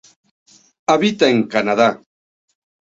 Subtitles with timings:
[0.95, 1.89] Habita en Canadá.